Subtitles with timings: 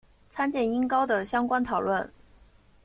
[0.31, 2.11] 参见音高的相关讨论。